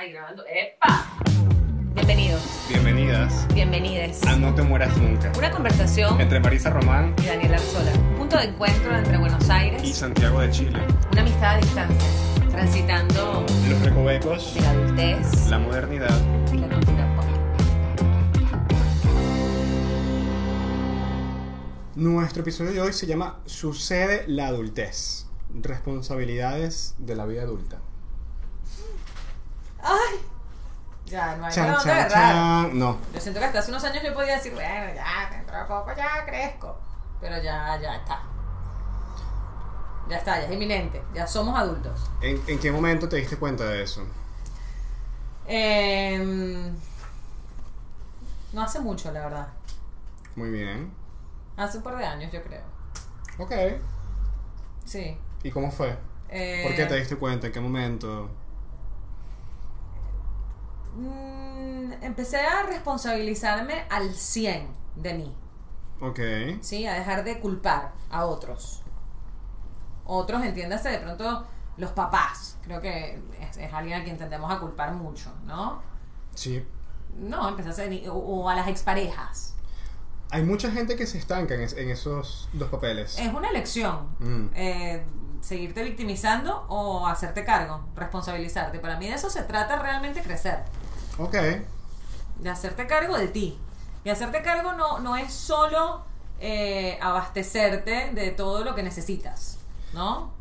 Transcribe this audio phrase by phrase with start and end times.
[0.00, 0.42] Ay, grabando.
[0.46, 1.04] ¡Epa!
[1.92, 4.22] Bienvenidos, Bienvenidas bienvenides.
[4.26, 5.30] a No Te Mueras Nunca.
[5.36, 7.92] Una conversación Entre Marisa Román y Daniel Arzola.
[8.16, 10.78] Punto de encuentro entre Buenos Aires y Santiago de Chile.
[11.12, 12.08] una amistad a distancia,
[12.50, 16.20] transitando Los recovecos, de la adultez la modernidad.
[16.50, 17.24] y la cultura pop.
[21.96, 25.26] Nuestro episodio de hoy se llama Sucede la adultez.
[25.52, 27.80] Responsabilidades de la vida adulta.
[29.82, 30.18] ¡Ay!
[31.10, 32.78] Ya, no hay Chan, dónde chan, chan.
[32.78, 32.98] No.
[33.12, 35.90] Yo siento que hasta hace unos años yo podía decir, bueno, ya, dentro de poco
[35.96, 36.78] ya crezco.
[37.20, 38.22] Pero ya, ya está.
[40.08, 41.02] Ya está, ya es inminente.
[41.12, 42.08] Ya somos adultos.
[42.20, 44.06] ¿En, en qué momento te diste cuenta de eso?
[45.46, 46.74] Em,
[48.52, 49.48] no hace mucho, la verdad.
[50.36, 50.92] Muy bien.
[51.56, 52.62] Hace un par de años, yo creo.
[53.38, 53.52] Ok.
[54.84, 55.18] Sí.
[55.42, 55.96] ¿Y cómo fue?
[56.28, 57.48] Eh, ¿Por qué te diste cuenta?
[57.48, 58.30] ¿En qué momento?
[60.96, 65.36] Mm, empecé a responsabilizarme al 100 de mí.
[66.00, 66.18] Ok.
[66.62, 66.86] ¿sí?
[66.86, 68.82] A dejar de culpar a otros.
[70.04, 72.56] Otros, entiéndase, de pronto los papás.
[72.62, 75.82] Creo que es, es alguien a quien tendemos a culpar mucho, ¿no?
[76.34, 76.66] Sí.
[77.16, 79.54] No, empecé a hacer, o, o a las exparejas.
[80.30, 83.18] Hay mucha gente que se estanca en, es- en esos dos papeles.
[83.18, 84.08] Es una elección.
[84.20, 84.46] Mm.
[84.54, 85.04] eh,
[85.40, 88.78] seguirte victimizando o hacerte cargo, responsabilizarte.
[88.78, 90.64] Para mí de eso se trata realmente crecer.
[91.20, 91.36] Ok.
[92.40, 93.58] de hacerte cargo de ti.
[94.04, 96.04] Y hacerte cargo no, no es solo
[96.40, 99.58] eh, abastecerte de todo lo que necesitas,
[99.92, 100.32] ¿no?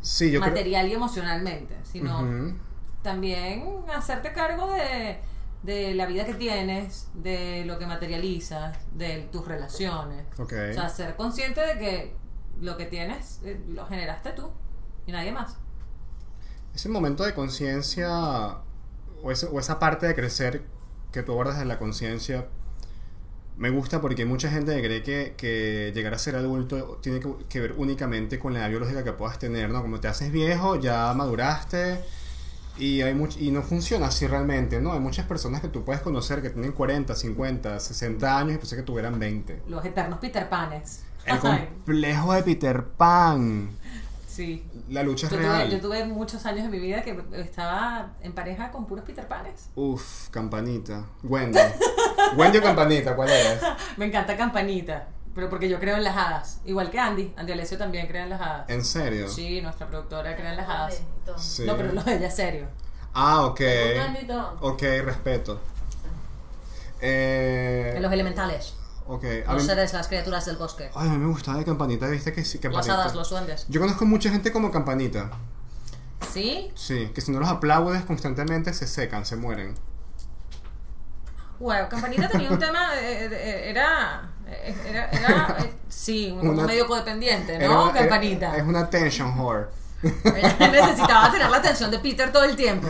[0.00, 0.52] Sí, yo creo...
[0.52, 2.54] Material y emocionalmente, sino
[3.02, 5.20] también hacerte cargo de,
[5.62, 10.24] de la vida que tienes, de lo que materializas, de tus relaciones.
[10.38, 10.54] Ok.
[10.70, 12.16] O sea, ser consciente de que
[12.60, 14.50] lo que tienes eh, lo generaste tú
[15.06, 15.56] y nadie más.
[16.74, 18.58] Ese momento de conciencia
[19.22, 20.62] o, o esa parte de crecer
[21.12, 22.46] que tú abordas de la conciencia
[23.56, 27.18] me gusta porque hay mucha gente que cree que, que llegar a ser adulto tiene
[27.20, 29.82] que, que ver únicamente con la edad biológica que puedas tener, ¿no?
[29.82, 32.00] Como te haces viejo, ya maduraste
[32.78, 34.92] y, hay much- y no funciona así realmente, ¿no?
[34.92, 38.76] Hay muchas personas que tú puedes conocer que tienen 40, 50, 60 años y pensé
[38.76, 39.60] que tuvieran 20.
[39.68, 41.02] Los eternos Peter Panes.
[41.26, 43.70] El complejo de Peter Pan.
[44.38, 44.64] Sí.
[44.88, 45.64] La lucha es Yo real.
[45.68, 49.26] tuve, yo tuve muchos años de mi vida que estaba en pareja con puros Peter
[49.26, 49.68] Panes.
[49.74, 51.04] Uf, campanita.
[51.24, 51.58] Wendy.
[52.36, 53.60] Wendy o campanita, ¿cuál eres?
[53.96, 56.60] Me encanta Campanita, pero porque yo creo en las hadas.
[56.64, 57.32] Igual que Andy.
[57.36, 58.70] Andy Alessio también cree en las hadas.
[58.70, 59.28] ¿En serio?
[59.28, 61.02] Sí, nuestra productora cree en las hadas.
[61.36, 61.64] Sí.
[61.66, 62.66] No, pero lo de ella es serio.
[63.14, 63.60] Ah, ok.
[64.60, 65.60] Ok, respeto.
[67.00, 68.74] Eh, En los elementales.
[69.08, 69.24] Ok.
[69.46, 70.90] A Los mí, seres, las criaturas del bosque.
[70.94, 72.94] ay, a mí me gustaba de campanita, viste que sí, Las campanita.
[72.94, 73.66] hadas, los duendes.
[73.68, 75.30] Yo conozco mucha gente como campanita.
[76.32, 76.70] ¿Sí?
[76.74, 79.74] Sí, que si no los aplaudes constantemente se secan, se mueren.
[81.58, 86.66] Bueno, Campanita tenía un tema, eh, eh, era, eh, era, era, eh, sí, como Una-
[86.66, 87.90] medio codependiente, Era ¿no?
[87.90, 88.56] era- Campanita.
[88.56, 89.66] es una attention whore.
[90.02, 92.86] Necesitaba tener la atención de Peter todo el tiempo.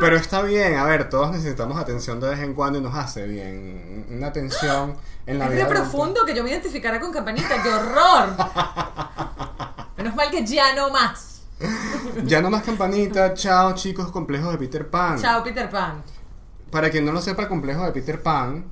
[0.00, 3.26] Pero está bien, a ver, todos necesitamos atención de vez en cuando y nos hace
[3.26, 4.04] bien.
[4.10, 4.96] Una atención
[5.26, 5.64] en la Es vida.
[5.64, 5.90] re adulta.
[5.90, 8.36] profundo que yo me identificara con Campanita, qué horror.
[9.96, 11.42] Menos mal que ya no más.
[12.24, 15.18] Ya no más campanita, chao chicos, complejos de Peter Pan.
[15.20, 16.02] Chao, Peter Pan.
[16.70, 18.64] Para quien no lo sepa, el complejo de Peter Pan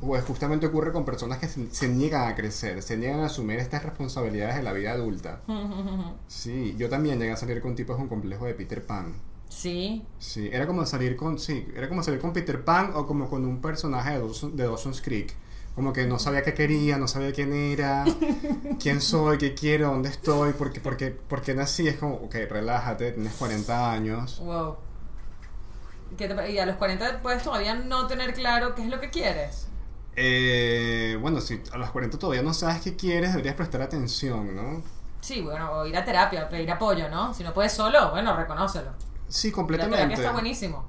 [0.00, 3.58] pues justamente ocurre con personas que se, se niegan a crecer, se niegan a asumir
[3.58, 5.40] estas responsabilidades de la vida adulta.
[6.28, 9.14] Sí, yo también llegué a salir con tipos con complejo de Peter Pan.
[9.48, 13.28] Sí, Sí, era como salir con, sí, era como salir con Peter Pan o como
[13.30, 15.34] con un personaje de, Dawson- de Dawson's Creek.
[15.74, 18.04] Como que no sabía qué quería, no sabía quién era,
[18.80, 21.88] quién soy, qué quiero, dónde estoy, porque, porque, porque nací.
[21.88, 24.38] Es como, ok, relájate, tienes 40 años.
[24.40, 24.76] wow.
[26.16, 29.00] ¿Qué te pa- y a los 40 puedes todavía no tener claro qué es lo
[29.00, 29.66] que quieres.
[30.16, 34.82] Eh, bueno, si a los 40 todavía no sabes qué quieres, deberías prestar atención, ¿no?
[35.20, 37.34] Sí, bueno, o ir a terapia, pedir apoyo, ¿no?
[37.34, 38.90] Si no puedes solo, bueno, reconócelo.
[39.28, 39.96] Sí, La completamente.
[39.96, 40.84] terapia está buenísimo.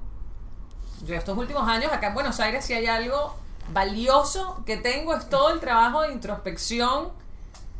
[1.04, 3.34] Yo estos últimos años acá en Buenos Aires si hay algo
[3.72, 7.08] valioso que tengo es todo el trabajo de introspección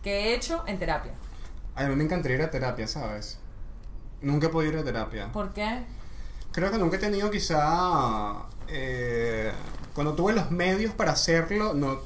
[0.02, 1.12] que he hecho en terapia.
[1.74, 3.38] A mí me encantaría ir a terapia, ¿sabes?
[4.20, 5.30] Nunca he podido ir a terapia.
[5.32, 5.84] ¿Por qué?
[6.52, 8.34] Creo que nunca he tenido quizá...
[8.68, 9.52] eh,
[9.94, 11.98] cuando tuve los medios para hacerlo, no,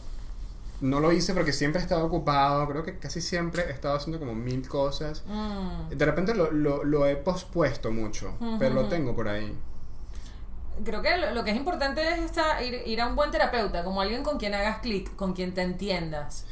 [0.80, 2.68] no lo hice porque siempre he estado ocupado.
[2.68, 5.24] Creo que casi siempre he estado haciendo como mil cosas.
[5.26, 5.90] Mm.
[5.90, 9.56] De repente lo, lo, lo he pospuesto mucho, pero lo tengo por ahí.
[10.84, 14.00] Creo que lo, que es importante es esta- ir, ir a un buen terapeuta, como
[14.00, 16.46] alguien con quien hagas clic, con quien te entiendas.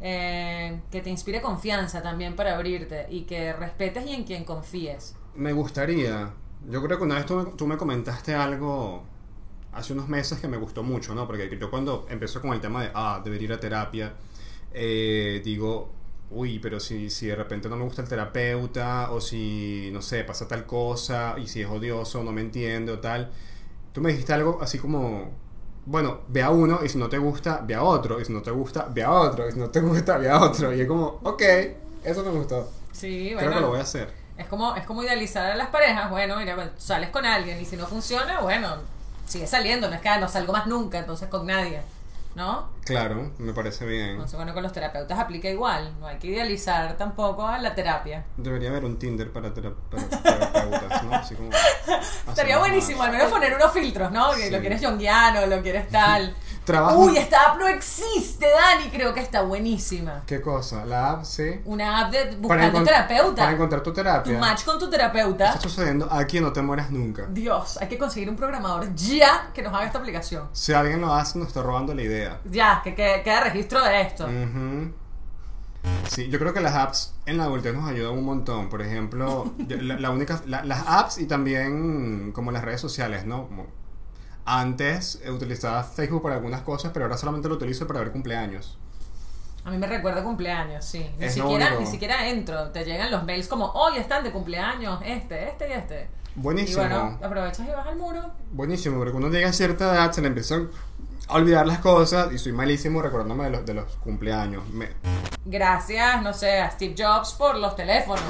[0.00, 5.14] Eh, que te inspire confianza también para abrirte y que respetes y en quien confíes.
[5.34, 6.32] Me gustaría,
[6.68, 9.04] Yo creo que una vez tú, tú me comentaste algo
[9.72, 11.26] hace unos meses que me gustó mucho, ¿no?
[11.26, 14.14] Porque yo cuando empiezo con el tema de, ah, debería ir a terapia,
[14.72, 15.92] eh, digo,
[16.30, 20.24] uy, pero si, si de repente no me gusta el terapeuta, o si, no sé,
[20.24, 23.30] pasa tal cosa, y si es odioso, no me entiende o tal.
[23.92, 25.30] Tú me dijiste algo así como,
[25.86, 28.42] bueno, ve a uno, y si no te gusta, ve a otro, y si no
[28.42, 30.72] te gusta, ve a otro, y si no te gusta, ve a otro.
[30.72, 31.42] Y es como, ok,
[32.04, 32.70] eso me gustó.
[32.92, 33.54] Sí, Creo bueno.
[33.54, 34.12] que lo voy a hacer.
[34.36, 36.08] Es como, es como idealizar a las parejas.
[36.10, 38.76] Bueno, mira, bueno, sales con alguien y si no funciona, bueno,
[39.26, 39.88] sigue saliendo.
[39.88, 41.82] No es que ah, no salgo más nunca, entonces con nadie.
[42.34, 42.70] ¿No?
[42.84, 44.10] Claro, me parece bien.
[44.10, 45.98] Entonces, bueno, con los terapeutas aplica igual.
[45.98, 48.24] No hay que idealizar tampoco a la terapia.
[48.36, 51.14] Debería haber un Tinder para, tera- para terapeutas, ¿no?
[51.14, 51.50] Así como...
[52.28, 53.08] Estaría buenísimo, más.
[53.08, 54.30] al menos poner unos filtros, ¿no?
[54.32, 54.50] Que Sí.
[54.50, 56.34] lo quieres yonguiano, lo quieres tal.
[56.96, 58.90] Uy, esta app no existe, Dani.
[58.90, 60.22] Creo que está buenísima.
[60.26, 60.84] ¿Qué cosa?
[60.84, 61.60] La app, sí.
[61.64, 63.42] Una app de buscando encont- terapeuta.
[63.42, 64.38] Para encontrar tu tu terapia.
[64.38, 65.48] match con tu ¿Qué terapeuta.
[65.48, 66.08] está sucediendo?
[66.12, 67.26] Aquí no te mueras nunca.
[67.30, 70.48] Dios, hay que conseguir un programador ya que nos haga esta aplicación.
[70.52, 72.40] Si alguien lo hace, nos está robando la idea.
[72.44, 74.24] Ya, que que- quede registro de esto.
[74.26, 74.92] Ujú.
[76.08, 78.68] Sí, yo creo que las apps en la adultez nos ayudan un montón.
[78.68, 83.46] Por ejemplo, la, la única, la- las apps y también como las redes sociales, ¿no?
[83.48, 83.66] Como
[84.44, 88.78] antes eh, utilizaba Facebook para algunas cosas, pero ahora solamente lo utilizo para ver cumpleaños.
[89.64, 91.10] A mí me recuerda cumpleaños, sí.
[91.18, 92.70] Ni Es siquiera, ni siquiera entro.
[92.70, 96.08] Te llegan los mails como, hoy están de cumpleaños, este, este y este.
[96.34, 96.82] Buenísimo.
[96.82, 98.22] Y bueno, aprovechas y vas al muro.
[98.52, 100.70] Buenísimo, porque cuando llega a cierta edad se le empiezan
[101.28, 104.66] a olvidar las cosas y soy malísimo recordándome de los, de los cumpleaños.
[104.70, 104.90] Me-
[105.44, 108.22] Gracias, no sé, a Steve Jobs por los teléfonos.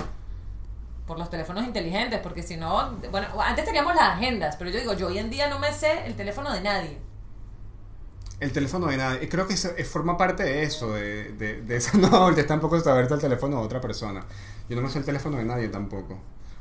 [1.10, 4.92] Por los teléfonos inteligentes, porque si no, bueno, antes teníamos las agendas, pero yo digo,
[4.94, 6.98] yo hoy en día no me sé el teléfono de nadie.
[8.40, 9.28] el teléfono de nadie.
[9.28, 13.14] Creo que eh, forma parte de eso, de, de, de esa no adultez tampoco saberte
[13.14, 14.26] el teléfono de otra persona.
[14.68, 16.18] Yo no me sé el teléfono de nadie tampoco.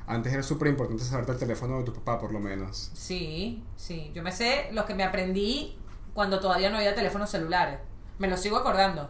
[0.07, 2.91] Antes era súper importante saberte el teléfono de tu papá, por lo menos.
[2.93, 4.11] Sí, sí.
[4.13, 5.77] Yo me sé los que me aprendí
[6.13, 7.79] cuando todavía no había teléfonos celulares.
[8.17, 9.09] Me los sigo acordando.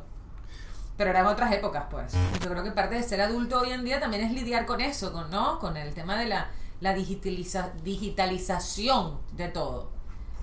[0.99, 2.11] Pero eran otras épocas, pues.
[2.43, 5.13] Yo creo que parte de ser adulto hoy en día también es lidiar con eso,
[5.13, 5.57] con, ¿no?
[5.59, 6.49] Con el tema de la,
[6.81, 9.91] la digitaliza- digitalización de todo.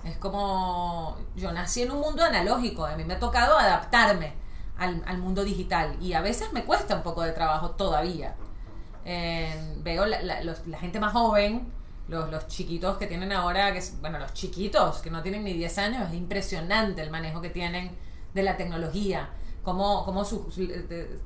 [0.03, 1.15] Es como.
[1.35, 2.87] Yo nací en un mundo analógico.
[2.87, 4.33] A mí me ha tocado adaptarme
[4.79, 5.95] al, mundo digital.
[6.01, 8.33] Y a veces me cuesta un poco de trabajo todavía.
[9.05, 11.71] Eh, veo la, la- gente más joven,
[12.07, 13.71] los, chiquitos que tienen ahora,
[14.01, 17.95] bueno, los chiquitos que no tienen ni 10 años, es impresionante el manejo que tienen
[18.33, 19.29] de la tecnología,
[19.67, 21.19] como, como su, de-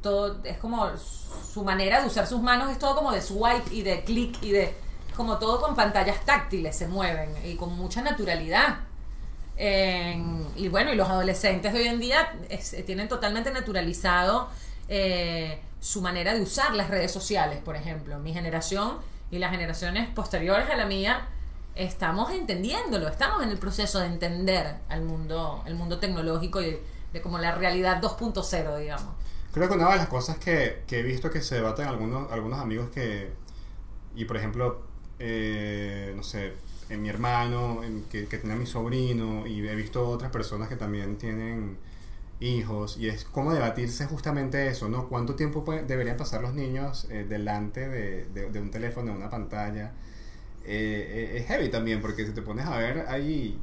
[0.00, 3.82] todo, es como su manera de usar sus manos es todo como de swipe y
[3.82, 4.74] de clic y de,
[5.14, 8.78] como todo con pantallas táctiles se mueven y con mucha naturalidad.
[10.56, 14.48] Y bueno, y los adolescentes de hoy en día es- tienen totalmente naturalizado
[14.88, 18.18] eh, su manera de usar las redes sociales, por ejemplo.
[18.18, 18.96] Mi generación
[19.30, 21.26] y las generaciones posteriores a la mía
[21.74, 26.78] estamos entendiéndolo, estamos en el proceso de entender al mundo, el mundo tecnológico y
[27.14, 29.14] de, como la realidad 2.0, digamos.
[29.52, 32.58] Creo que una de las cosas que, que he visto que se debaten algunos, algunos
[32.60, 33.30] amigos que,
[34.16, 34.82] y por ejemplo,
[35.20, 36.54] eh, no sé,
[36.90, 40.68] en mi hermano, en- que, que tiene a mi sobrino, y he visto otras personas
[40.68, 41.78] que también tienen
[42.40, 45.08] hijos, y es cómo debatirse justamente eso, ¿no?
[45.08, 49.18] ¿Cuánto tiempo puede- deberían pasar los niños eh, delante de, de- de un teléfono, de
[49.18, 49.92] una pantalla?
[50.64, 53.58] Eh, eh, es heavy también, porque si te pones a ver, hay...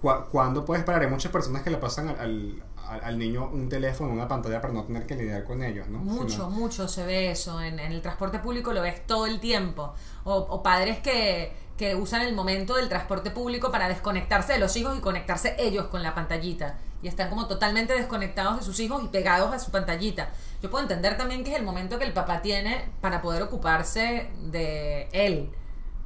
[0.00, 1.02] cu- ¿Cuándo puedes parar?
[1.02, 4.72] Hay muchas personas que le pasan al, al, al- niño un teléfono, una pantalla para
[4.74, 5.98] no tener que lidiar con ellos, ¿no?
[5.98, 7.60] Mucho, mucho se ve eso.
[7.60, 9.94] En, en el transporte público lo ves todo el tiempo.
[10.24, 14.76] O, o padres que, que usan el momento del transporte público para desconectarse de los
[14.76, 16.78] hijos y conectarse ellos con la pantallita.
[17.02, 20.30] Y están como totalmente desconectados de sus hijos y pegados a su pantallita.
[20.62, 24.30] Yo puedo entender también que es el momento que el papá tiene para poder ocuparse
[24.50, 25.50] de él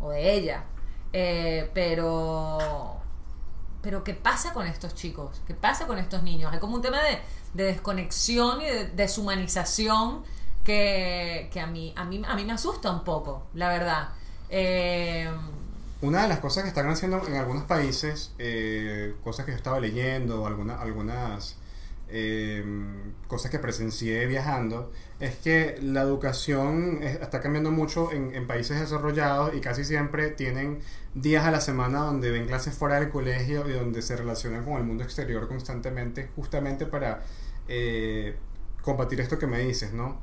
[0.00, 0.64] o de ella.
[1.12, 3.00] Eh, pero
[3.82, 5.40] pero ¿qué pasa con estos chicos?
[5.46, 6.52] ¿Qué pasa con estos niños?
[6.52, 7.18] Hay como un tema de,
[7.54, 10.22] de desconexión y de deshumanización
[10.64, 14.08] que, que a, mí, a, mí, a mí me asusta un poco, la verdad.
[14.50, 15.30] Eh,
[16.02, 19.80] Una de las cosas que están haciendo en algunos países, eh, cosas que yo estaba
[19.80, 21.56] leyendo, alguna- algunas
[22.08, 22.64] eh,
[23.28, 28.80] cosas que presencié viajando, es que la educación es- está cambiando mucho en, en países
[28.80, 30.80] desarrollados y casi siempre tienen
[31.14, 34.74] días a la semana donde ven clases fuera del colegio y donde se relacionan con
[34.74, 37.22] el mundo exterior constantemente, justamente para
[37.68, 38.36] eh,
[38.82, 40.18] combatir esto que me dices, ¿no?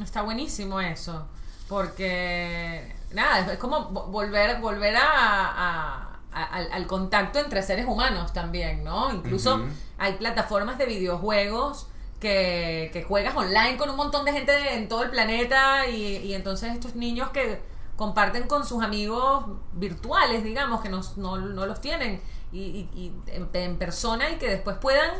[0.00, 1.26] está buenísimo eso,
[1.68, 7.86] porque nada, es como vo- volver, volver a, a- a- al, al contacto entre seres
[7.86, 9.12] humanos también, ¿no?
[9.12, 9.60] Incluso
[9.98, 11.88] hay plataformas de videojuegos
[12.20, 16.34] que, que juegas online con un montón de gente en todo el planeta y, y
[16.34, 17.60] entonces estos niños que
[17.96, 22.20] comparten con sus amigos virtuales, digamos, que no, no, no los tienen
[22.52, 22.88] y,
[23.28, 25.10] en, en persona y que después puedan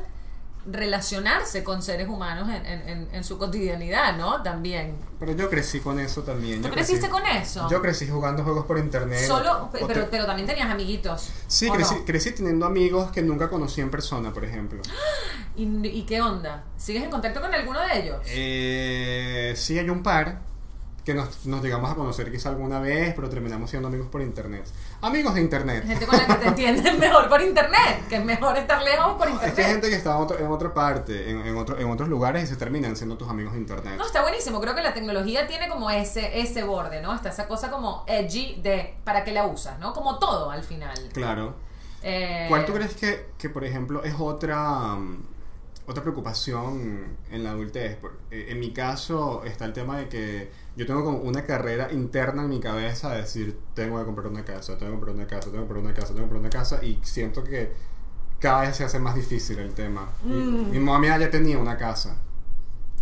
[0.66, 4.42] relacionarse con seres humanos en, en- su cotidianidad, ¿no?
[4.42, 4.94] También.
[5.18, 6.60] Pero yo crecí con eso también.
[6.60, 7.68] ¿Tú yo creciste crecí- con eso?
[7.70, 9.26] Yo crecí jugando juegos por internet.
[9.26, 11.30] Solo, te- pero, pero también tenías amiguitos.
[11.46, 12.04] Sí, ¿o crecí, no?
[12.04, 14.82] crecí teniendo amigos que nunca conocí en persona, por ejemplo.
[15.56, 16.64] ¿Y, y qué onda?
[16.76, 18.20] ¿Sigues en contacto con alguno de ellos?
[18.26, 20.48] Eh, sí, hay un par
[21.04, 24.64] que nos, nos llegamos a conocer quizá alguna vez, pero terminamos siendo amigos por internet.
[25.00, 25.84] Amigos de internet.
[25.86, 29.26] Gente con la que te entienden mejor por internet, que es mejor estar lejos por
[29.26, 29.56] Es internet.
[29.56, 32.08] que hay gente que está en, otro- en otra parte, en, en, otro- en otros
[32.08, 33.94] lugares y se terminan siendo tus amigos de internet.
[33.96, 34.60] No, está buenísimo.
[34.60, 37.14] Creo que la tecnología tiene como ese, ese borde, ¿no?
[37.14, 39.92] Está esa cosa como edgy de para qué la usas, ¿no?
[39.94, 40.96] Como todo al final.
[41.14, 41.54] Claro.
[42.02, 45.22] Eh, ¿Cuál tú crees que, que, por ejemplo, es otra, mm,
[45.90, 47.98] otra preocupación en la adultez?
[48.30, 52.42] Eh, En mi caso está el tema de que yo tengo como una carrera interna
[52.42, 55.50] en mi cabeza de decir, tengo que comprar una casa, tengo que comprar una casa,
[55.50, 57.72] tengo que comprar una casa, tengo que comprar una casa, y siento que
[58.38, 60.08] cada vez se hace más difícil el tema.
[60.24, 60.70] Mi- Mm.
[60.70, 62.16] Mi, mamá a mi edad ya tenía una casa.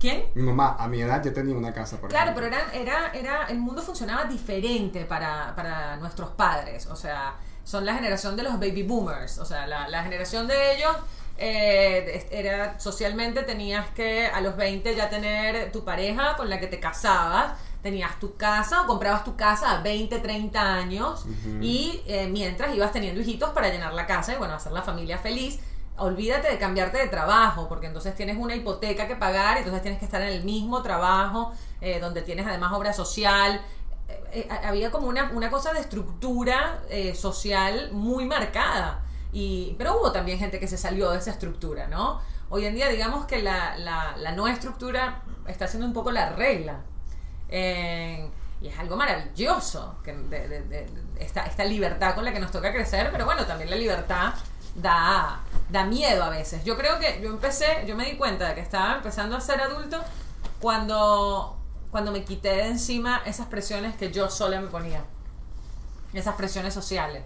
[0.00, 0.26] ¿Quién?
[0.35, 2.49] Mi mamá a mi edad ya tenía una casa, por Claro, ejemplo.
[2.50, 6.87] pero era, era, era, el mundo funcionaba diferente para, para nuestros padres.
[6.87, 9.38] O sea, son la generación de los baby boomers.
[9.38, 10.97] O sea, la, la generación de ellos
[11.38, 16.66] eh, era socialmente tenías que a los 20 ya tener tu pareja con la que
[16.66, 17.52] te casabas.
[17.83, 21.25] Tenías tu casa o comprabas tu casa a 20, 30 años
[21.62, 25.18] y eh, mientras ibas teniendo hijitos para llenar la casa y bueno, hacer la familia
[25.18, 25.61] feliz.
[25.97, 29.99] Olvídate de cambiarte de trabajo, porque entonces tienes una hipoteca que pagar, y entonces tienes
[29.99, 33.61] que estar en el mismo trabajo, eh, donde tienes además obra social.
[34.09, 39.02] Eh, eh, había como una, una cosa de estructura eh, social muy marcada.
[39.32, 42.20] Y, pero hubo también gente que se salió de esa estructura, ¿no?
[42.50, 46.30] Hoy en día digamos que la, la, la nueva estructura está siendo un poco la
[46.30, 46.80] regla.
[47.50, 48.28] Eh,
[48.61, 50.87] y es algo maravilloso, que de- de- de-
[51.20, 54.35] esta, esta libertad con la que nos toca crecer, pero bueno, también la libertad
[54.75, 56.64] da, da miedo a veces.
[56.64, 59.61] Yo creo que yo empecé, yo me di cuenta de que estaba empezando a ser
[59.61, 60.02] adulto
[60.61, 61.56] cuando,
[61.90, 65.04] cuando me quité de encima esas presiones que yo sola me ponía,
[66.12, 67.25] esas presiones sociales.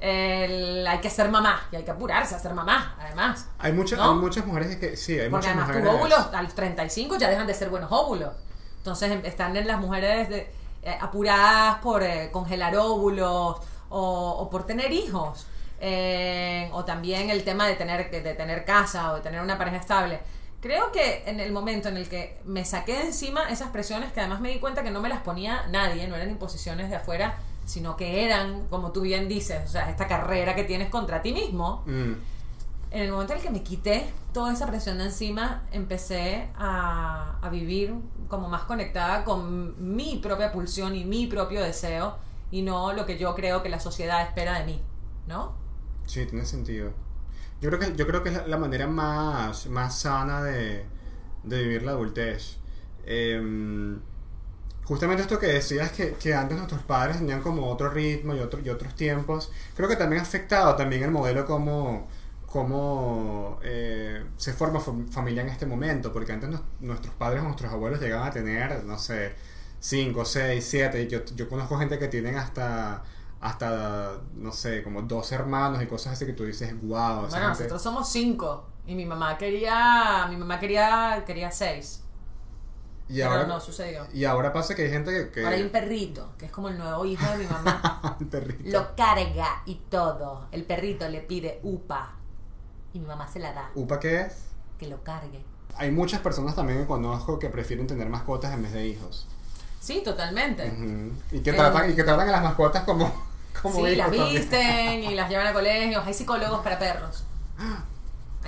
[0.00, 3.46] El, hay que ser mamá y hay que apurarse a ser mamá, además.
[3.58, 4.12] Hay, muchas ¿No?
[4.12, 6.00] hay muchas mujeres que sí, hay Porque muchas además tus mujeres.
[6.00, 8.32] óvulos a los 35 ya dejan de ser buenos óvulos.
[8.78, 10.52] Entonces em- están en las mujeres de-
[10.82, 13.56] eh, apuradas por eh, congelar óvulos
[13.88, 15.46] o, o por tener hijos.
[15.80, 19.76] Eh, o también el tema de tener, de tener casa o de tener una pareja
[19.76, 20.20] estable.
[20.60, 24.18] Creo que en el momento en el que me saqué de encima esas presiones, que
[24.20, 27.36] además me di cuenta que no me las ponía nadie, no eran imposiciones de afuera,
[27.68, 31.32] sino que eran, como tú bien dices, o sea, esta carrera que tienes contra ti
[31.32, 32.12] mismo, Mm.
[32.90, 37.38] en el momento en el que me quité toda esa presión de encima, empecé a,
[37.42, 37.94] a vivir
[38.28, 42.16] como más conectada con mi propia pulsión y mi propio deseo
[42.50, 44.80] y no lo que yo creo que la sociedad espera de mí,
[45.26, 45.52] ¿no?
[46.06, 46.92] Sí, tiene sentido.
[47.60, 50.86] Yo creo que, yo creo que es la, manera más, más sana de,
[51.42, 52.56] de vivir la adultez.
[53.04, 54.00] Em,
[54.88, 58.60] justamente esto que decías, que, que antes nuestros padres tenían como otro ritmo y, otro,
[58.64, 62.08] y otros tiempos, creo que también ha afectado también el modelo como,
[62.46, 67.70] como eh, se forma fam- familia en este momento, porque antes nuestros padres o nuestros
[67.72, 69.34] abuelos llegaban a tener, no sé,
[69.80, 73.02] 5, 6, 7, yo, yo conozco gente que tienen hasta
[73.40, 77.48] hasta, no sé, como dos hermanos y cosas así que tú dices, wow, Bueno, gente-
[77.50, 82.02] nosotros somos cinco y mi mamá quería, mi mamá quería, quería seis,
[83.08, 84.06] y pero ahora, no sucedió.
[84.12, 85.30] y ahora pasa que hay gente que...
[85.30, 88.16] que Ahora hay un perrito, que es como el nuevo hijo de mi mamá.
[88.20, 88.70] el perrito.
[88.78, 90.46] Lo carga y todo.
[90.52, 92.12] El perrito le pide upa
[92.92, 94.34] y mi mamá se la da, ¿Upa qué es?
[94.78, 95.42] que lo cargue.
[95.76, 99.26] Hay muchas personas también que conozco que prefieren tener mascotas en vez de hijos.
[99.80, 100.66] Sí, totalmente.
[100.68, 101.12] Ujú.
[101.36, 103.12] y, que Eh, tratan, y que tratan a las mascotas como,
[103.62, 106.04] como Sí, las visten y las llevan a colegios.
[106.06, 107.24] Hay psicólogos para perros.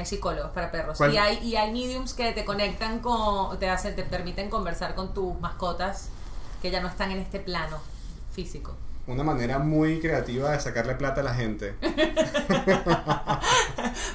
[0.00, 0.97] Hay psicólogos para perros.
[0.97, 1.12] ¿Cuál?
[1.14, 5.12] Y hay, y hay mediums que te conectan con, te hacen, te permiten conversar con
[5.12, 6.09] tus mascotas
[6.62, 7.76] que ya no están en este plano
[8.35, 8.75] físico.
[9.07, 11.75] Una manera muy creativa de sacarle plata a la gente.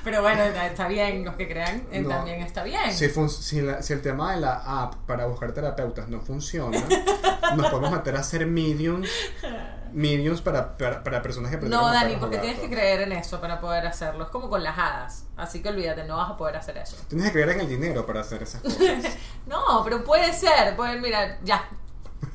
[0.04, 2.10] Pero bueno, está bien, los que crean eh, No.
[2.10, 2.94] también está bien.
[2.94, 6.80] Si, si, la- si el tema de la app para buscar terapeutas no funciona,
[7.56, 9.10] nos podemos meter a hacer mediums,
[9.96, 13.60] mediums para, para, para personas que No, Dani, porque tienes que creer en eso para
[13.60, 14.26] poder hacerlo.
[14.26, 15.26] Es como con las hadas.
[15.38, 16.98] Así que olvídate, no vas a poder hacer eso.
[17.08, 19.18] Tienes que creer en el dinero para hacer esas cosas.
[19.48, 20.76] No, pero puede ser.
[20.76, 21.68] Pueden, mira, ya.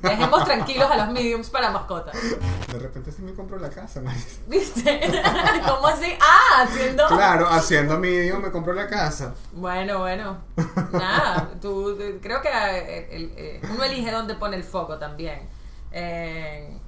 [0.02, 2.16] Dejemos tranquilos a los mediums para mascotas.
[2.72, 4.40] De repente sí me compro la casa, Marisa.
[4.46, 5.00] ¿Viste?
[5.68, 6.16] ¿Cómo así?
[6.20, 7.06] Ah, haciendo.
[7.08, 9.34] Claro, haciendo medium me compro la casa.
[9.52, 10.38] Bueno, bueno.
[10.92, 15.46] Nada, tú, creo que eh, eh, uno elige dónde pone el foco también.
[15.92, 16.78] Eh,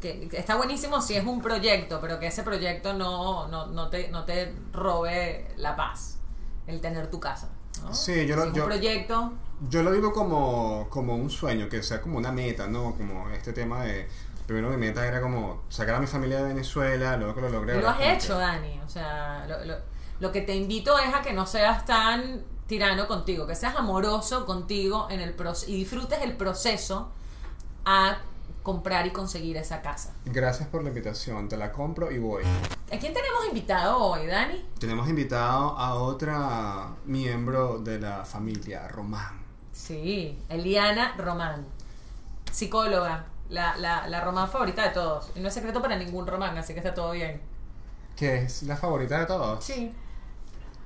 [0.00, 3.88] que, que está buenísimo si es un proyecto, pero que ese proyecto no, no, no,
[3.88, 6.18] te, no te robe la paz,
[6.66, 7.50] el tener tu casa.
[7.82, 7.92] ¿no?
[7.94, 9.32] Sí, yo lo- Si yo- un proyecto,
[9.68, 12.94] Yo lo vivo como, como un sueño, que sea como una meta, ¿no?
[12.96, 14.08] Como este tema de...
[14.46, 17.78] Primero mi meta era como sacar a mi familia de Venezuela, luego que lo logré.
[17.78, 18.80] y lo has como que- hecho, Dani.
[18.84, 19.78] O sea, lo, lo-
[20.18, 24.44] lo que te invito es a que no seas tan tirano contigo, que seas amoroso
[24.46, 25.34] contigo en el
[25.68, 27.10] y disfrutes el proceso
[27.84, 28.18] a
[28.62, 30.14] comprar y conseguir esa casa.
[30.24, 32.44] Gracias por la invitación, te la compro y voy.
[32.44, 34.64] ¿A quién tenemos invitado hoy, Dani?
[34.78, 39.40] Tenemos invitado a otra miembro de la familia, Román.
[39.72, 41.66] Sí, Eliana Román,
[42.50, 45.30] psicóloga, la, la, la román favorita de todos.
[45.34, 47.40] Y no es secreto para ningún román, así que está todo bien.
[48.16, 49.64] Que es la favorita de todos.
[49.64, 49.92] Sí.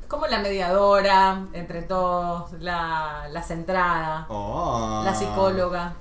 [0.09, 5.03] Como la mediadora entre todos, la, la centrada, Oh.
[5.05, 5.95] la psicóloga.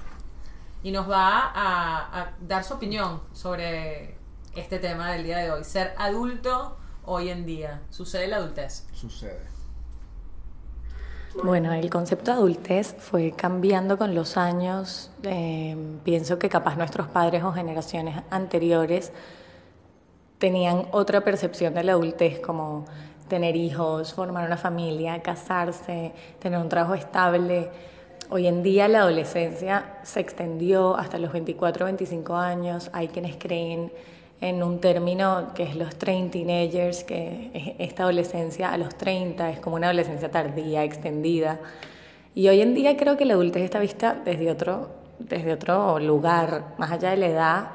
[0.85, 4.19] Y nos va a, a dar su opinión sobre
[4.53, 5.63] este tema del día de hoy.
[5.63, 7.81] Ser adulto hoy en día.
[7.89, 8.85] Sucede la adultez.
[8.93, 9.41] Sucede.
[11.43, 15.09] Bueno, el concepto de adultez fue cambiando con los años.
[15.23, 19.11] Eh, pienso que capaz nuestros padres o generaciones anteriores
[20.37, 22.85] tenían otra percepción de la adultez, como
[23.27, 27.71] tener hijos, formar una familia, casarse, tener un trabajo estable.
[28.31, 32.89] Hoy en día la adolescencia se extendió hasta los 24, 25 años.
[32.91, 33.91] Hay quienes creen
[34.41, 39.51] en un término que es los train teenagers, que es esta adolescencia a los 30,
[39.51, 41.59] es como una adolescencia tardía, extendida.
[42.33, 44.89] Y hoy en día creo que la adultez está vista desde otro,
[45.19, 47.67] desde otro lugar, más allá de la edad.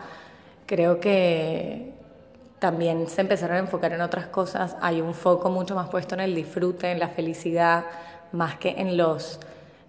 [0.67, 1.93] Creo que
[2.59, 4.77] también se empezaron a enfocar en otras cosas.
[4.81, 7.85] Hay un foco mucho más puesto en el disfrute, en la felicidad,
[8.33, 9.39] más que en los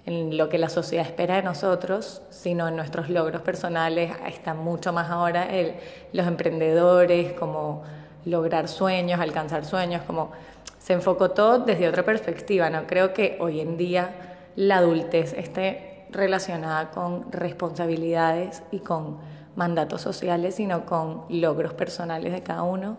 [0.06, 4.12] en lo que la sociedad espera de nosotros, sino en nuestros logros personales.
[4.28, 5.76] Está mucho más ahora el,
[6.14, 7.84] los emprendedores, como
[8.26, 10.32] lograr sueños, alcanzar sueños, como
[10.80, 12.70] se enfocó todo desde otra perspectiva.
[12.70, 14.10] No creo que hoy en día
[14.56, 19.18] la adultez esté relacionada con responsabilidades y con
[19.56, 22.98] mandatos sociales, sino con logros personales de cada uno.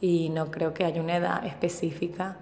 [0.00, 2.36] Y no creo que haya una edad específica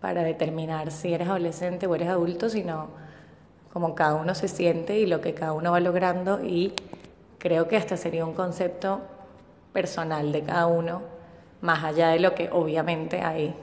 [0.00, 2.88] para determinar si eres adolescente o eres adulto, sino
[3.72, 6.44] como cada uno se siente y lo que cada uno va logrando.
[6.44, 6.74] Y
[7.38, 9.00] creo que hasta sería un concepto
[9.72, 11.02] personal de cada uno,
[11.60, 13.54] más allá de lo que obviamente hay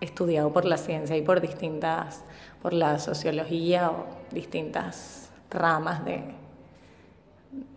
[0.00, 2.22] estudiado por la ciencia y por distintas,
[2.60, 6.22] por la sociología o distintas ramas de,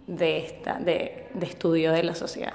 [0.08, 2.54] de, esta, de, de estudio de la sociedad.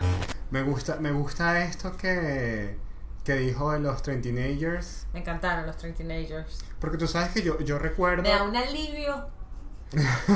[0.51, 2.77] Me gusta, me gusta esto que,
[3.25, 5.07] que dijo de los Train Teenagers.
[5.13, 6.65] Me encantaron los Train Teenagers.
[6.81, 8.23] Porque tú sabes que yo, yo recuerdo.
[8.23, 9.27] Me da un alivio.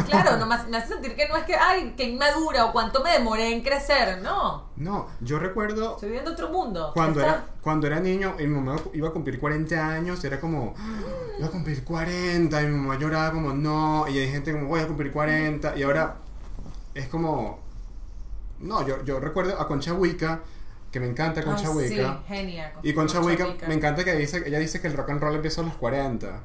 [0.06, 3.10] Claro, no me hace sentir que no es que, ay, que inmadura o cuánto me
[3.12, 4.20] demoré en crecer.
[4.20, 6.90] No, No, yo recuerdo estoy viviendo otro mundo.
[6.92, 10.40] cuando Está- era, cuando era niño y mi mamá iba a cumplir 40 años, era
[10.40, 11.00] como, "Ah,
[11.38, 14.80] voy a cumplir 40, y mi mamá lloraba como, no, y hay gente como, voy
[14.80, 16.16] a cumplir 40, y ahora
[16.94, 17.60] es como,
[18.58, 20.40] no, yo, yo recuerdo a Concha Huica,
[20.94, 22.72] que me encanta Concha Ay, Huica, Sí, genial.
[22.84, 25.60] y Concha Huica, me encanta que dice, ella dice que el rock and roll empieza
[25.60, 26.44] a los 40.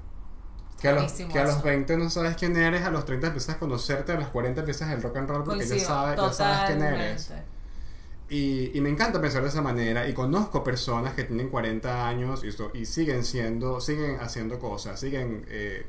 [0.82, 1.64] Que a, los, que a los eso.
[1.64, 4.92] 20 no sabes quién eres, a los 30 empiezas a conocerte, a los 40 empiezas
[4.92, 7.32] el rock and roll porque ya sabes, ya sabes quién eres.
[8.30, 12.44] Y, y me encanta pensar de esa manera y conozco personas que tienen 40 años
[12.44, 15.86] y, y siguen siendo, siguen haciendo cosas, siguen, eh,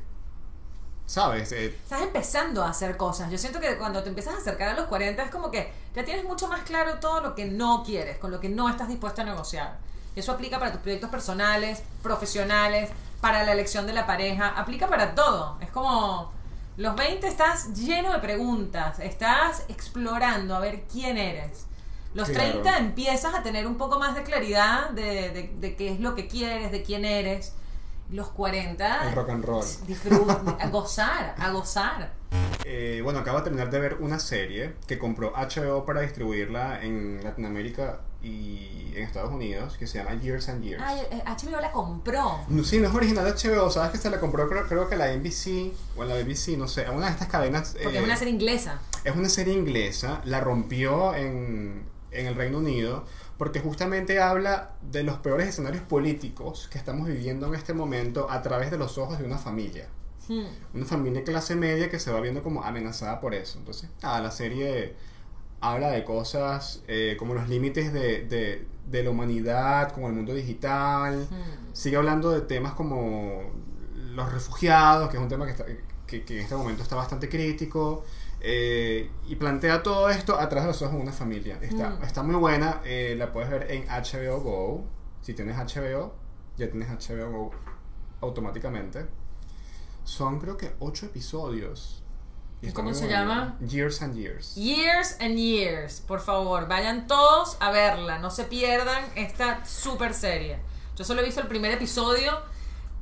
[1.11, 1.51] ¿sabes?
[1.51, 3.29] Eh, Estás empezando a hacer cosas.
[3.29, 6.05] Yo siento que cuando te empiezas a acercar a los 40 es como que ya
[6.05, 9.21] tienes mucho más claro todo lo que no quieres, con lo que no estás dispuesto
[9.21, 9.77] a negociar.
[10.15, 15.13] Eso aplica para tus proyectos personales, profesionales, para la elección de la pareja, aplica para
[15.13, 15.57] todo.
[15.61, 16.31] Es como
[16.77, 21.65] los 20 estás lleno de preguntas, estás explorando a ver quién eres.
[22.13, 22.61] Los Claro.
[22.61, 26.15] 30 empiezas a tener un poco más de claridad de, de- de qué es lo
[26.15, 27.53] que quieres, de quién eres.
[28.11, 29.65] Los 40 El rock and roll.
[29.87, 32.11] disfruta, a gozar, a gozar.
[32.65, 37.23] eh, bueno, acabo de terminar de ver una serie que compró HBO para distribuirla en
[37.23, 40.83] Latinoamérica y en Estados Unidos que se llama Years and Years.
[40.85, 42.39] Ay, eh, HBO la compró.
[42.49, 44.95] No, Sí, no es original de HBO, sabes que se la compró creo, creo que
[44.95, 47.75] la NBC o la BBC, no sé, a una de estas cadenas.
[47.81, 48.79] Porque eh, es una serie inglesa.
[49.03, 53.05] Es una serie inglesa, la rompió en, en el Reino Unido,
[53.41, 58.43] porque justamente habla de los peores escenarios políticos que estamos viviendo en este momento a
[58.43, 59.87] través de los ojos de una familia.
[60.29, 60.43] Hmm.
[60.75, 63.57] Una familia de clase media que se va viendo como amenazada por eso.
[63.57, 64.93] Entonces, la serie
[65.59, 70.35] habla de cosas eh, como los límites de, de- de la humanidad, como el mundo
[70.35, 71.27] digital.
[71.27, 71.73] Hmm.
[71.73, 73.41] Sigue hablando de temas como
[74.13, 75.65] los refugiados, que es un tema que, está-
[76.05, 78.05] que- que en este momento está bastante crítico.
[78.43, 81.59] Eh, y plantea todo esto a través de los ojos de una familia.
[81.61, 82.03] Está, Mm.
[82.03, 84.83] está muy buena, eh, la puedes ver en HBO Go.
[85.21, 86.15] Si tienes HBO,
[86.57, 87.51] ya tienes HBO Go
[88.21, 89.05] automáticamente.
[90.03, 92.03] Son creo que ocho episodios.
[92.63, 93.19] ¿Y cómo se buena.
[93.19, 93.57] llama?
[93.67, 94.55] Years and Years.
[94.55, 100.59] Years and Years, por favor, vayan todos a verla, no se pierdan esta super serie.
[100.95, 102.31] Yo solo he visto el primer episodio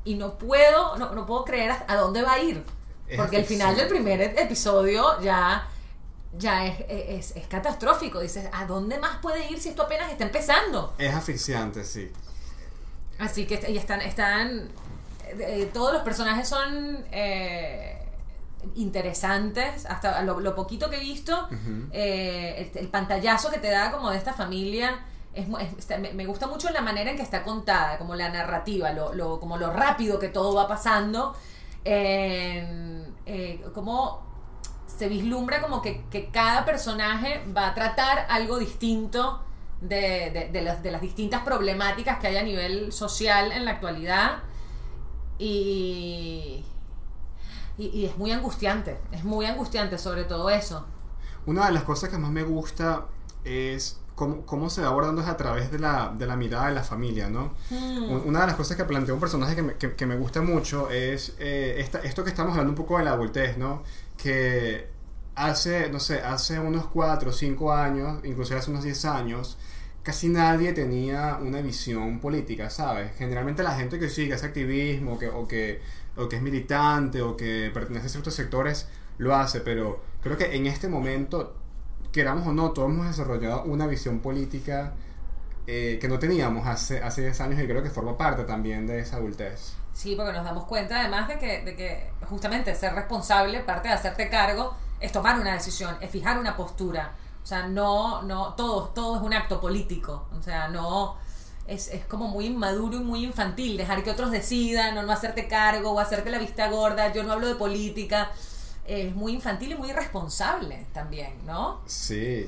[0.04, 2.64] y no puedo, no, no puedo creer a dónde va a ir.
[3.16, 5.66] Porque el final del primer episodio ya,
[6.38, 8.20] ya es, es, es catastrófico.
[8.20, 10.94] Dices, ¿a dónde más puede ir si esto apenas está empezando?
[10.98, 12.10] Es asfixiante, sí.
[13.18, 14.68] Así que y están, están
[15.38, 17.98] eh, todos los personajes son eh,
[18.74, 21.48] interesantes, hasta lo, lo poquito que he visto,
[21.92, 25.00] eh, el, el pantallazo que te da como de esta familia.
[25.32, 25.46] Es,
[25.88, 29.38] es- me gusta mucho la manera en que está contada, como la narrativa, lo, lo-
[29.38, 31.36] como lo rápido que todo va pasando,
[31.84, 34.22] eh, como
[34.86, 39.42] se vislumbra como que, cada personaje va a tratar algo distinto
[39.80, 44.42] de, las, distintas problemáticas que hay a nivel social en la actualidad.
[45.38, 46.64] Y,
[47.78, 50.86] y es muy angustiante, es muy angustiante sobre todo eso.
[51.46, 53.06] Una de las cosas que más me gusta
[53.44, 56.74] es cómo, cómo se va abordando es a través de la, de la mirada de
[56.74, 57.54] la familia, ¿no?
[57.70, 60.42] Un- Una de las cosas que plantea un personaje que me, que- que me gusta
[60.42, 63.82] mucho es eh, esta- esto que estamos hablando un poco de la adultez, ¿no?
[64.22, 64.88] Que
[65.34, 69.56] hace, no sé, hace unos 4 o 5 años, incluso hace unos 10 años,
[70.02, 73.12] casi nadie tenía una visión política, ¿sabes?
[73.16, 75.80] Generalmente la gente que sigue ese activismo que, o, que,
[76.16, 78.86] o que es militante o que pertenece a ciertos sectores
[79.18, 81.54] lo hace, pero creo que en este momento,
[82.12, 84.94] queramos o no, todos hemos desarrollado una visión política
[85.66, 89.00] eh, que no teníamos hace, hace 10 años y creo que forma parte también de
[89.00, 89.74] esa adultez.
[89.92, 93.94] Sí, porque nos damos cuenta además de que, de que justamente ser responsable, parte de
[93.94, 97.12] hacerte cargo, es tomar una decisión, es fijar una postura.
[97.42, 100.28] O sea, no, no, todo, todo es un acto político.
[100.38, 101.16] O sea, no,
[101.66, 105.48] es, es como muy inmaduro y muy infantil dejar que otros decidan o no hacerte
[105.48, 107.12] cargo o hacerte la vista gorda.
[107.12, 108.30] Yo no hablo de política.
[108.86, 111.80] Es muy infantil y muy irresponsable también, ¿no?
[111.86, 112.46] Sí,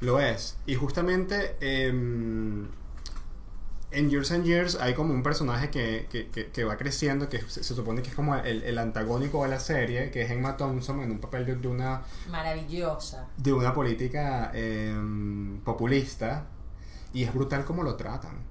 [0.00, 0.56] lo es.
[0.66, 2.68] Y justamente em,
[3.90, 7.40] en Years and Years hay como un personaje que, que, que- que va creciendo, que
[7.42, 10.56] se, se supone que es como el, el antagónico de la serie, que es Emma
[10.56, 13.26] Thompson en un papel de, de una, Maravillosa.
[13.36, 16.46] de una política em, populista.
[17.12, 18.48] Y es brutal como lo tratan.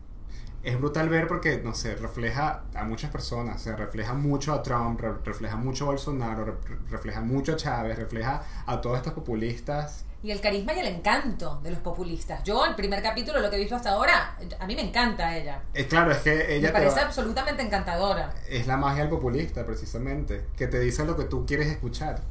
[0.61, 4.99] Es brutal ver porque, no sé, refleja a muchas personas, se refleja mucho a Trump,
[4.99, 10.05] re- refleja mucho a Bolsonaro, re- refleja mucho a Chávez, refleja a todos estos populistas
[10.21, 12.43] Y el carisma y el encanto de los populistas.
[12.43, 15.61] Yo, el primer capítulo, lo que he visto hasta ahora, a mí me encanta ella.
[15.73, 18.33] Eh, claro, es que ella me parece va- absolutamente encantadora.
[18.49, 22.21] es la magia del populista, precisamente, que te dice lo que tú quieres escuchar.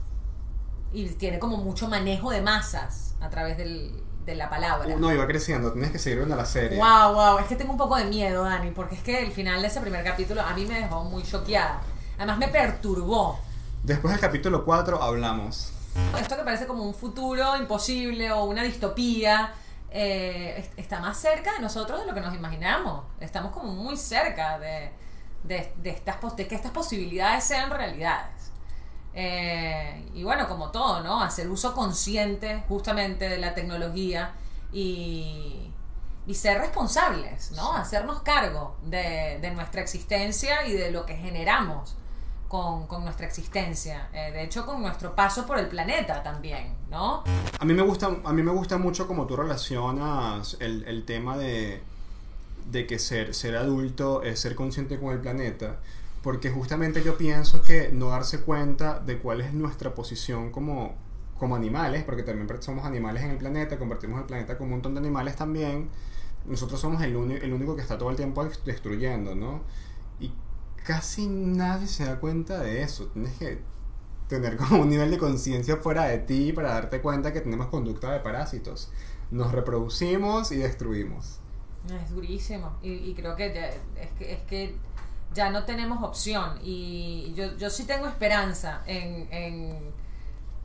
[0.93, 4.95] Y tiene como mucho manejo de masas a través del- de la palabra.
[4.97, 6.79] No, iba creciendo, tienes que seguir viendo la serie.
[6.79, 9.61] Wow, wow, es que tengo un poco de miedo, Dani, porque es que el final
[9.63, 11.81] de ese primer capítulo a mí me dejó muy choqueada.
[12.19, 13.41] Además me perturbó.
[13.83, 15.73] Después del capítulo 4 hablamos.
[16.21, 19.53] Esto que parece como un futuro imposible o una distopía,
[19.91, 23.05] eh, es- está más cerca de nosotros de lo que nos imaginamos.
[23.21, 24.91] Estamos como muy cerca de,
[25.45, 28.53] de, de estas, de que estas posibilidades sean realidades.
[29.15, 31.23] Eh, y bueno, como todo, ¿no?
[31.23, 34.33] Hacer uso consciente justamente de la tecnología
[34.73, 35.73] y,
[36.27, 37.73] y ser responsables, ¿no?
[37.73, 41.97] Hacernos cargo de, de nuestra existencia y de lo que generamos
[42.47, 44.09] con, con nuestra existencia.
[44.13, 47.25] Eh, de hecho, con nuestro paso por el planeta también, ¿no?
[47.59, 51.37] A mí me gusta, a mí me gusta mucho como tú relacionas el, el tema
[51.37, 51.83] de,
[52.71, 55.77] de que ser, ser adulto es ser consciente con el planeta.
[56.23, 60.97] Porque justamente yo pienso que no darse cuenta de cuál es nuestra posición como,
[61.39, 64.95] como animales, porque también somos animales en el planeta, compartimos el planeta con un montón
[64.95, 65.89] de animales también.
[66.47, 69.63] Nosotros somos el, el único que está todo el tiempo destruyendo, ¿no?
[70.19, 70.33] Y
[70.85, 73.07] casi nadie se da cuenta de eso.
[73.09, 73.61] Tienes que
[74.29, 78.13] tener como un nivel de conciencia fuera de ti para darte cuenta que tenemos conducta
[78.13, 78.91] de parásitos.
[79.31, 81.41] Nos reproducimos y destruimos.
[82.03, 82.77] Es durísimo.
[82.83, 83.47] Y, creo que
[84.21, 84.77] es que
[85.35, 86.59] ya no tenemos opción.
[86.63, 89.93] Y yo, yo sí tengo esperanza en, en,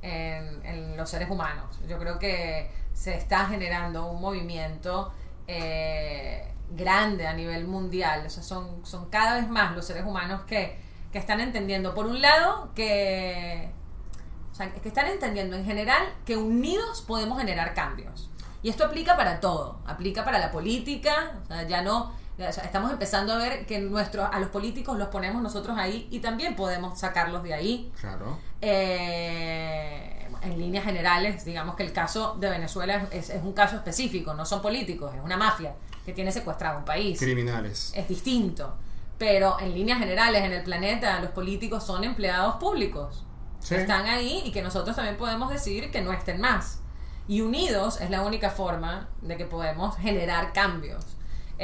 [0.02, 1.80] en, en los seres humanos.
[1.88, 5.12] Yo creo que se está generando un movimiento
[5.48, 8.26] eh, grande a nivel mundial.
[8.26, 10.80] O sea, son, son cada vez más los seres humanos que,
[11.12, 13.70] que están entendiendo, por un lado, que,
[14.52, 18.30] o sea, que están entendiendo en general que unidos podemos generar cambios.
[18.62, 22.64] Y esto aplica para todo, aplica para la política, o sea, ya no, o sea,
[22.64, 26.56] estamos empezando a ver que nuestro, a los políticos los ponemos nosotros ahí y también
[26.56, 27.92] podemos sacarlos de ahí.
[28.00, 28.40] Claro.
[28.62, 34.34] Eh, en líneas generales, digamos que el caso de Venezuela es, es un caso específico,
[34.34, 35.74] no son políticos, es una mafia
[36.06, 37.20] que tiene secuestrado un país.
[37.20, 37.94] Criminales.
[37.96, 38.76] Es distinto.
[39.18, 43.24] Pero en líneas generales en el planeta los políticos son empleados públicos.
[43.60, 43.76] Sí.
[43.76, 46.80] Están ahí y que nosotros también podemos decir que no estén más.
[47.28, 51.06] Y unidos es la única forma de que podemos generar cambios.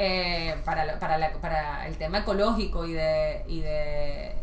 [0.02, 4.34] Eh, para, la- para, la- para el tema ecológico y de, y de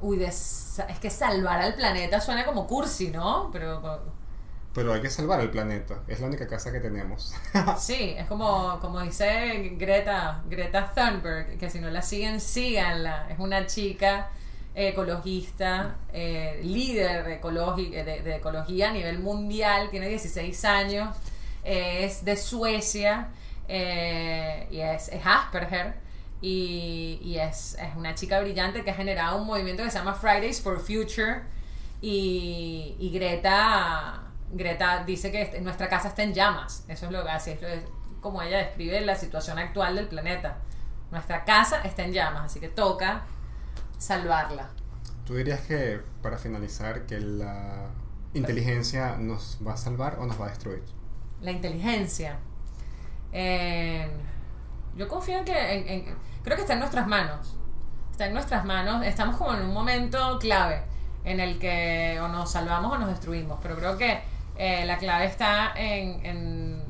[0.00, 3.50] Uy, de es que salvar al planeta suena como cursi, ¿no?
[3.52, 3.80] Pero
[4.72, 6.02] Pero hay que salvar el planeta.
[6.06, 7.34] Es la única casa que tenemos.
[7.74, 13.28] sí, es como, como dice Greta, Greta Thunberg, que si no la siguen, síganla.
[13.30, 14.30] Es una chica
[14.74, 21.16] ecologista, eh, líder de, ecologi- de, de ecología a nivel mundial, tiene 16 años,
[21.64, 23.28] eh, es de Suecia
[23.68, 25.94] eh, y es, es Asperger.
[26.40, 30.14] Y, y es, es una chica brillante que ha generado un movimiento que se llama
[30.14, 31.42] Fridays for Future.
[32.00, 36.84] Y, y Greta, Greta dice que este- nuestra casa está en llamas.
[36.88, 37.82] Eso es lo que así es, lo- es
[38.20, 40.58] como ella describe la situación actual del planeta.
[41.10, 43.22] Nuestra casa está en llamas, así que toca
[43.98, 44.68] salvarla.
[45.24, 47.90] ¿Tú dirías que, para finalizar, que la
[48.34, 50.82] inteligencia nos va a salvar o nos va a destruir?
[51.40, 52.38] La inteligencia.
[53.32, 54.08] Eh,
[54.96, 55.72] yo confío en que.
[55.74, 57.56] en- en- creo que está en nuestras manos.
[58.10, 59.04] Está en nuestras manos.
[59.04, 60.82] Estamos como en un momento clave
[61.24, 63.58] en el que o nos salvamos o nos destruimos.
[63.62, 64.20] Pero creo que
[64.56, 66.82] eh, la clave está en, en,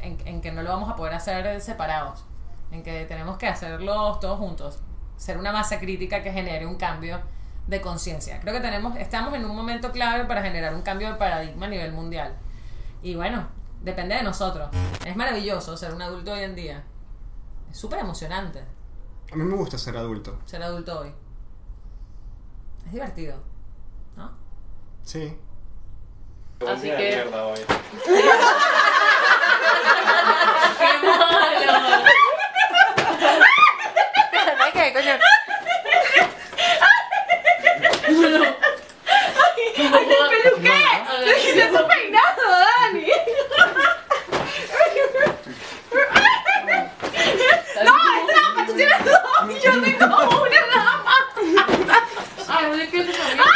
[0.00, 2.24] en- en que no lo vamos a poder hacer separados.
[2.72, 4.80] En que tenemos que hacerlo todos juntos.
[5.16, 7.20] Ser una masa crítica que genere un cambio
[7.68, 8.40] de conciencia.
[8.40, 11.68] Creo que tenemos, estamos en un momento clave para generar un cambio de paradigma a
[11.68, 12.34] nivel mundial.
[13.04, 13.46] Y bueno,
[13.82, 14.68] depende de nosotros.
[15.04, 16.84] Es maravilloso ser un adulto hoy en día.
[17.70, 18.60] Es súper emocionante.
[19.32, 20.38] A mí me gusta ser adulto.
[20.44, 21.12] Ser adulto hoy.
[22.86, 23.42] Es divertido,
[24.16, 24.30] ¿no?
[25.02, 25.36] Sí.
[26.66, 26.96] Así que...
[26.96, 27.60] mierda hoy.
[30.78, 32.02] ¡Qué malo!
[34.72, 35.12] ¿Qué coño?
[39.78, 41.70] ¡Ay, te peluqué!
[41.70, 42.31] ¡Lo peinado!
[48.74, 51.22] tienes dos y yo tengo una nada más.
[52.48, 53.51] Ay, no, yo quiero saber.